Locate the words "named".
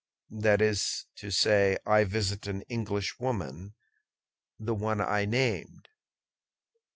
5.25-5.89